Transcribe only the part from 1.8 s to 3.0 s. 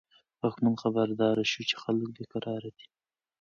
خلک بې قرار دي.